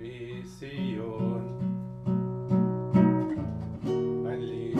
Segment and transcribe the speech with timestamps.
[0.00, 1.58] Vision.
[4.26, 4.78] Ein Lied,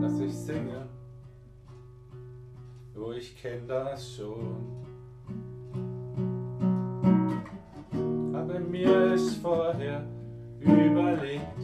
[0.00, 0.86] das ich singe,
[2.96, 4.56] oh, ich kenn das schon.
[8.32, 10.04] Habe mir es vorher
[10.60, 11.58] überlegt.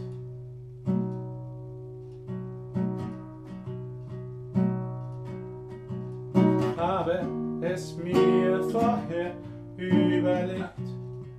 [6.77, 7.21] Habe
[7.63, 9.35] es mir vorher
[9.77, 10.94] überlegt,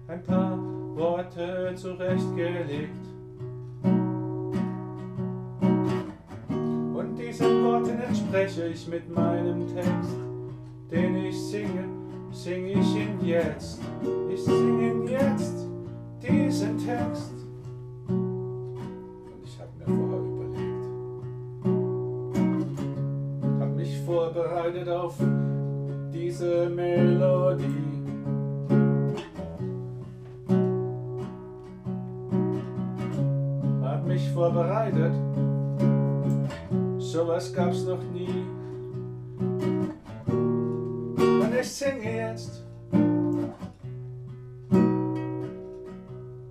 [0.07, 0.57] ein paar
[0.95, 3.05] Worte zurechtgelegt.
[6.93, 10.17] Und diesen Worten entspreche ich mit meinem Text,
[10.91, 11.85] den ich singe,
[12.31, 13.81] sing ich ihn jetzt.
[14.29, 15.67] Ich singe ihn jetzt,
[16.21, 17.33] diesen Text.
[18.07, 20.85] Und ich habe mir vorher überlegt,
[23.59, 25.17] habe mich vorbereitet auf
[26.13, 27.94] diese Melodie.
[34.35, 35.13] Vorbereitet,
[36.97, 38.43] sowas gab's noch nie.
[40.27, 42.65] Und ich singe jetzt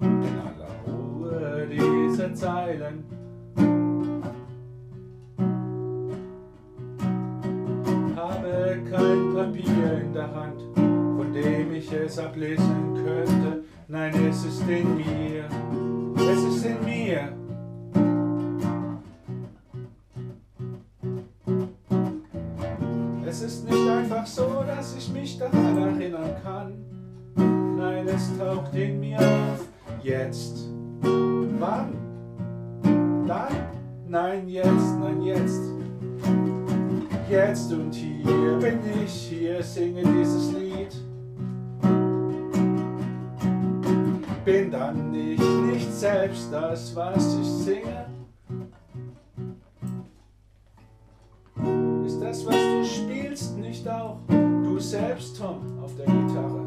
[0.00, 3.04] in aller Ruhe diese Zeilen.
[8.16, 13.62] Habe kein Papier in der Hand, von dem ich es ablesen könnte.
[13.88, 15.44] Nein, es ist in mir,
[16.16, 17.43] es ist in mir.
[30.04, 30.68] Jetzt.
[31.00, 31.94] Wann?
[33.26, 33.52] Dann?
[34.06, 35.62] Nein, jetzt, nein, jetzt.
[37.30, 40.94] Jetzt und hier bin ich, hier singe dieses Lied.
[44.44, 48.04] Bin dann ich nicht selbst das, was ich singe?
[52.04, 56.63] Ist das, was du spielst, nicht auch du selbst, Tom, auf der Gitarre,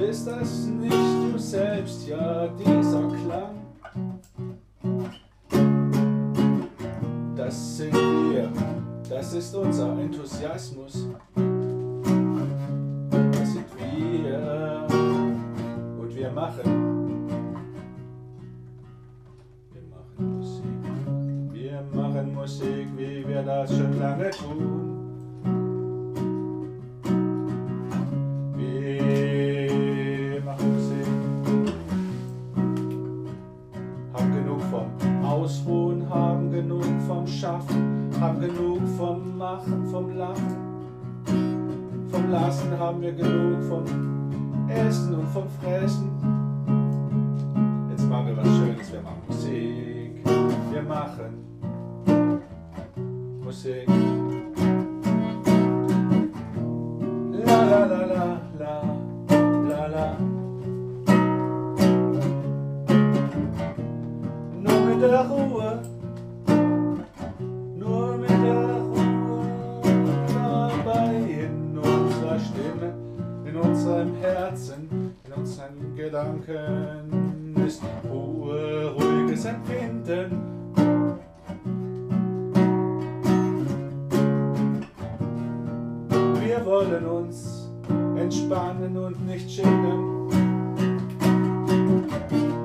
[0.00, 3.66] Ist das nicht du selbst, ja, dieser Klang?
[7.34, 8.52] Das sind wir,
[9.08, 11.08] das ist unser Enthusiasmus.
[13.32, 14.86] Das sind wir
[15.98, 17.08] und wir machen.
[19.72, 20.64] Wir machen Musik,
[21.52, 25.05] wir machen Musik, wie wir das schon lange tun.
[37.26, 40.56] Vom Schaffen, haben genug vom Machen, vom Lachen.
[42.08, 43.84] Vom Lassen haben wir genug vom
[44.68, 46.10] Essen und vom Fressen.
[47.90, 50.24] Jetzt machen wir was Schönes, wir machen Musik,
[50.72, 51.46] wir machen
[53.42, 54.15] Musik.
[76.44, 80.42] Gedanken ist Ruhe, ruhiges Empfinden.
[86.40, 87.70] Wir wollen uns
[88.16, 90.28] entspannen und nicht schämen.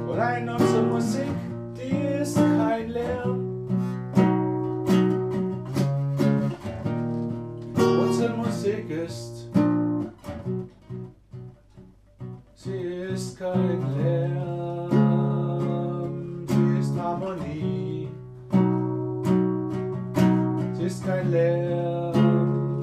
[0.10, 1.28] Rein unsere Musik,
[1.76, 3.68] die ist kein Lärm.
[7.76, 9.41] Unsere Musik ist,
[13.22, 14.98] ist kein Lärm,
[16.48, 18.08] sie ist Harmonie.
[20.74, 22.82] Sie ist kein Lärm,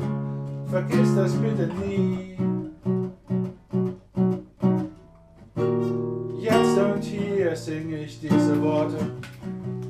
[0.70, 2.36] vergiss das bitte nie.
[6.40, 9.10] Jetzt und hier singe ich diese Worte,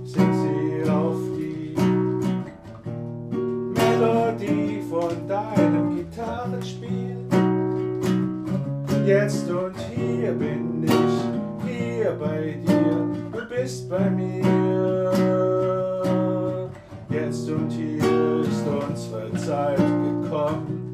[0.04, 1.74] sing sie auf die
[3.74, 7.37] Melodie von deinem Gitarrenspiel.
[9.08, 10.92] Jetzt und hier bin ich,
[11.66, 15.10] hier bei dir, du bist bei mir.
[17.08, 20.84] Jetzt und hier ist unsere Zeit gekommen.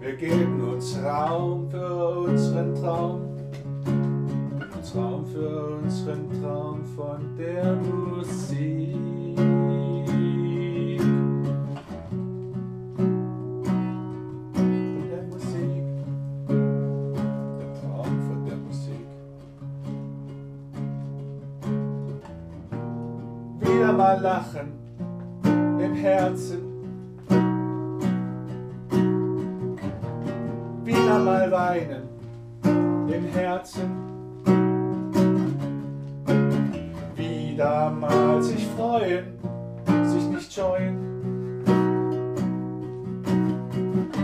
[0.00, 3.20] Wir geben uns Raum für unseren Traum,
[4.74, 8.13] uns Raum für unseren Traum von der Musik.
[25.84, 26.62] Im Herzen.
[30.84, 32.08] Wieder mal weinen
[33.08, 33.90] im Herzen.
[37.16, 39.38] Wieder mal sich freuen,
[40.04, 40.96] sich nicht scheuen.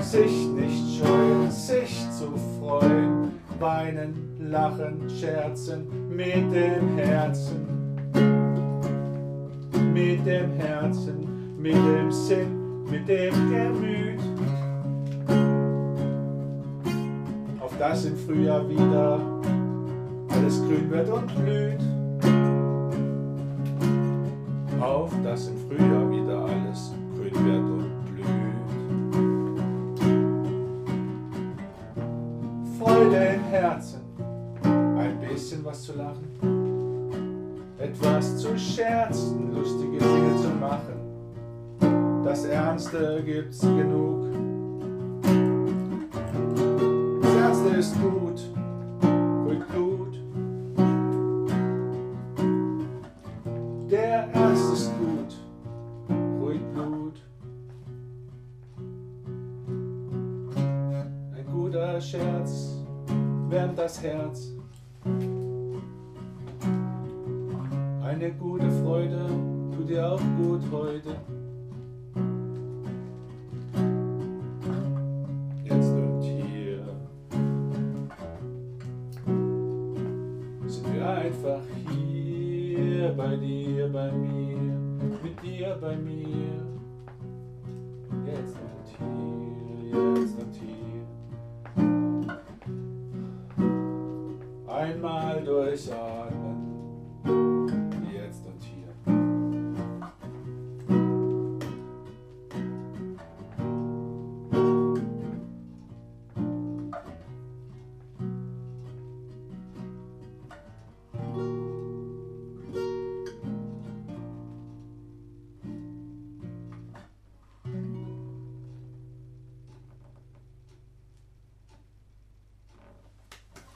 [0.00, 7.80] Sich nicht scheuen, sich zu freuen, weinen, lachen, scherzen mit dem Herzen
[9.92, 11.29] mit dem Herzen,
[11.60, 14.20] mit dem Sinn, mit dem Gemüt.
[17.60, 19.20] Auf das im Frühjahr wieder
[20.30, 21.80] alles grün wird und blüht.
[24.80, 28.26] Auf das im Frühjahr wieder alles grün wird und blüht.
[32.78, 34.00] Freude im Herzen,
[34.64, 36.40] ein bisschen was zu lachen
[37.80, 40.99] etwas zu scherzen, lustige Dinge zu machen.
[42.40, 44.32] Das Ernste gibt's genug.
[47.20, 48.40] Das Ernste ist gut,
[49.44, 50.18] ruhig Blut.
[53.90, 55.36] Der Ernst ist gut,
[56.40, 57.20] ruhig Blut.
[61.36, 62.82] Ein guter Scherz
[63.50, 64.54] wärmt das Herz.
[68.02, 69.26] Eine gute Freude
[69.76, 71.39] tut dir auch gut heute.
[81.30, 84.58] Einfach hier bei dir, bei mir,
[85.22, 86.66] mit dir, bei mir.
[88.26, 91.04] Jetzt und hier, jetzt und hier.
[94.66, 96.39] Einmal durchatmen